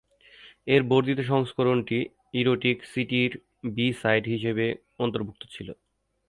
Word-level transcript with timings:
এর 0.67 0.81
বর্ধিত 0.89 1.19
সংস্করণটি 1.31 1.97
"ইরোটিক 2.33 2.77
সিটি"র 2.91 3.31
বি-সাইড 3.75 4.23
হিসেবে 4.33 4.65
অন্তর্ভুক্ত 4.99 5.43
ছিল। 5.53 5.67